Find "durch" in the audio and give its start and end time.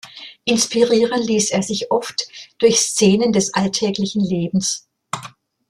2.57-2.77